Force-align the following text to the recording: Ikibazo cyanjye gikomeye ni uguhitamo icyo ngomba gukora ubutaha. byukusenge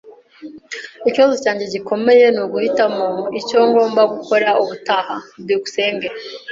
Ikibazo 1.09 1.35
cyanjye 1.43 1.65
gikomeye 1.73 2.25
ni 2.31 2.41
uguhitamo 2.45 3.07
icyo 3.39 3.59
ngomba 3.69 4.01
gukora 4.13 4.49
ubutaha. 4.61 5.15
byukusenge 5.43 6.07